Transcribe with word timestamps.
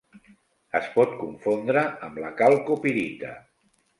Es 0.79 0.87
pot 0.93 1.11
confondre 1.19 1.83
amb 2.09 2.19
la 2.25 2.33
calcopirita. 2.41 3.37